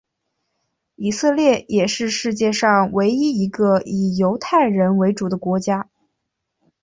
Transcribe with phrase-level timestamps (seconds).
[0.95, 5.91] 以色列也是世界上唯一一个以犹太人为主的国家。